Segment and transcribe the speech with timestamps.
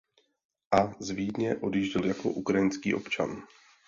[0.71, 3.43] A z Vídně odjížděl jako ukrajinský občan.